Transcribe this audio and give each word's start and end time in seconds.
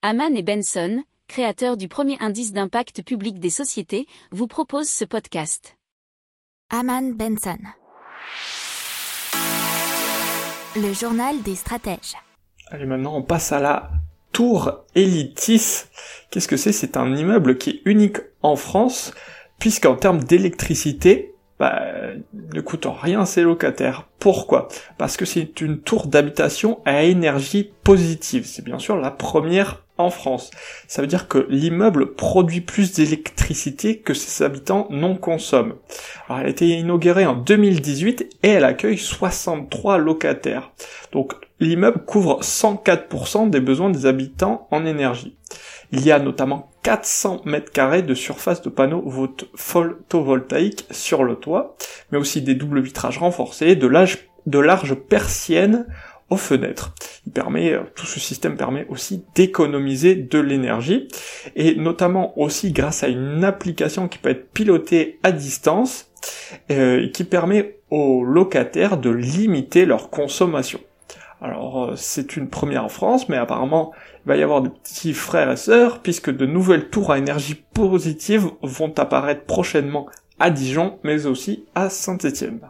Haman 0.00 0.36
et 0.36 0.44
Benson, 0.44 1.02
créateurs 1.26 1.76
du 1.76 1.88
premier 1.88 2.16
indice 2.20 2.52
d'impact 2.52 3.02
public 3.02 3.40
des 3.40 3.50
sociétés, 3.50 4.06
vous 4.30 4.46
proposent 4.46 4.88
ce 4.88 5.04
podcast. 5.04 5.76
Haman 6.70 7.14
Benson. 7.14 7.58
Le 10.76 10.92
journal 10.92 11.42
des 11.42 11.56
stratèges. 11.56 12.14
Allez, 12.68 12.86
maintenant 12.86 13.16
on 13.16 13.22
passe 13.22 13.50
à 13.50 13.58
la 13.58 13.90
Tour 14.30 14.84
Elitis. 14.94 15.86
Qu'est-ce 16.30 16.46
que 16.46 16.56
c'est? 16.56 16.70
C'est 16.70 16.96
un 16.96 17.16
immeuble 17.16 17.58
qui 17.58 17.70
est 17.70 17.82
unique 17.84 18.18
en 18.42 18.54
France, 18.54 19.12
puisqu'en 19.58 19.96
termes 19.96 20.22
d'électricité, 20.22 21.34
bah, 21.58 21.82
ne 22.54 22.60
coûte 22.60 22.86
rien 22.88 23.22
à 23.22 23.26
ses 23.26 23.42
locataires. 23.42 24.08
Pourquoi? 24.18 24.68
Parce 24.96 25.16
que 25.16 25.24
c'est 25.24 25.60
une 25.60 25.78
tour 25.78 26.08
d'habitation 26.08 26.80
à 26.84 27.04
énergie 27.04 27.70
positive. 27.84 28.44
C'est 28.46 28.64
bien 28.64 28.78
sûr 28.78 28.96
la 28.96 29.12
première 29.12 29.84
en 29.96 30.10
France. 30.10 30.50
Ça 30.86 31.02
veut 31.02 31.08
dire 31.08 31.28
que 31.28 31.46
l'immeuble 31.48 32.14
produit 32.14 32.60
plus 32.60 32.92
d'électricité 32.92 33.98
que 33.98 34.14
ses 34.14 34.44
habitants 34.44 34.86
non 34.90 35.16
consomment. 35.16 35.74
Elle 36.30 36.46
a 36.46 36.48
été 36.48 36.68
inaugurée 36.68 37.26
en 37.26 37.34
2018 37.34 38.38
et 38.42 38.48
elle 38.48 38.64
accueille 38.64 38.98
63 38.98 39.98
locataires. 39.98 40.70
Donc 41.12 41.34
l'immeuble 41.60 42.04
couvre 42.04 42.40
104% 42.40 43.50
des 43.50 43.60
besoins 43.60 43.90
des 43.90 44.06
habitants 44.06 44.68
en 44.70 44.86
énergie. 44.86 45.36
Il 45.90 46.04
y 46.04 46.12
a 46.12 46.18
notamment 46.18 46.70
400 46.82 47.42
mètres 47.46 47.72
carrés 47.72 48.02
de 48.02 48.14
surface 48.14 48.60
de 48.62 48.68
panneaux 48.68 49.04
photovoltaïques 49.54 50.84
sur 50.90 51.24
le 51.24 51.36
toit, 51.36 51.76
mais 52.10 52.18
aussi 52.18 52.42
des 52.42 52.54
doubles 52.54 52.82
vitrages 52.82 53.18
renforcés, 53.18 53.74
de, 53.74 53.86
de 54.48 54.58
larges 54.58 54.94
persiennes 54.94 55.86
aux 56.30 56.36
fenêtres. 56.36 56.94
Il 57.26 57.32
permet, 57.32 57.72
euh, 57.72 57.82
tout 57.94 58.06
ce 58.06 58.20
système 58.20 58.56
permet 58.56 58.86
aussi 58.88 59.24
d'économiser 59.34 60.14
de 60.14 60.38
l'énergie, 60.38 61.08
et 61.56 61.74
notamment 61.74 62.38
aussi 62.38 62.72
grâce 62.72 63.02
à 63.02 63.08
une 63.08 63.44
application 63.44 64.08
qui 64.08 64.18
peut 64.18 64.30
être 64.30 64.50
pilotée 64.52 65.18
à 65.22 65.32
distance, 65.32 66.10
euh, 66.70 67.08
qui 67.10 67.24
permet 67.24 67.78
aux 67.90 68.24
locataires 68.24 68.98
de 68.98 69.10
limiter 69.10 69.86
leur 69.86 70.10
consommation. 70.10 70.80
Alors 71.40 71.84
euh, 71.84 71.92
c'est 71.96 72.36
une 72.36 72.48
première 72.48 72.84
en 72.84 72.88
France, 72.88 73.28
mais 73.28 73.36
apparemment 73.36 73.92
il 74.24 74.28
va 74.28 74.36
y 74.36 74.42
avoir 74.42 74.60
des 74.60 74.70
petits 74.70 75.14
frères 75.14 75.50
et 75.50 75.56
sœurs, 75.56 76.00
puisque 76.00 76.30
de 76.30 76.46
nouvelles 76.46 76.88
tours 76.88 77.12
à 77.12 77.18
énergie 77.18 77.54
positive 77.54 78.50
vont 78.62 78.92
apparaître 78.98 79.44
prochainement 79.44 80.06
à 80.40 80.50
Dijon, 80.50 80.98
mais 81.04 81.26
aussi 81.26 81.64
à 81.74 81.88
Saint-Étienne. 81.88 82.60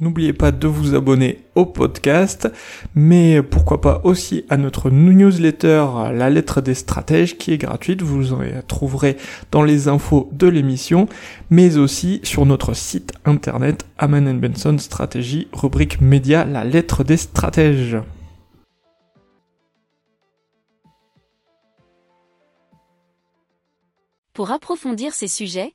N'oubliez 0.00 0.32
pas 0.32 0.50
de 0.50 0.66
vous 0.66 0.94
abonner 0.94 1.44
au 1.54 1.66
podcast, 1.66 2.50
mais 2.94 3.42
pourquoi 3.42 3.82
pas 3.82 4.00
aussi 4.04 4.46
à 4.48 4.56
notre 4.56 4.88
newsletter 4.88 5.84
La 6.14 6.30
lettre 6.30 6.62
des 6.62 6.72
stratèges 6.72 7.36
qui 7.36 7.52
est 7.52 7.58
gratuite, 7.58 8.00
vous 8.00 8.32
en 8.32 8.40
trouverez 8.66 9.18
dans 9.50 9.62
les 9.62 9.88
infos 9.88 10.30
de 10.32 10.46
l'émission, 10.46 11.06
mais 11.50 11.76
aussi 11.76 12.20
sur 12.22 12.46
notre 12.46 12.72
site 12.72 13.12
internet 13.26 13.84
Aman 13.98 14.40
Benson 14.40 14.78
Stratégie, 14.78 15.48
rubrique 15.52 16.00
média 16.00 16.46
La 16.46 16.64
lettre 16.64 17.04
des 17.04 17.18
stratèges. 17.18 17.98
Pour 24.32 24.50
approfondir 24.50 25.12
ces 25.12 25.28
sujets, 25.28 25.74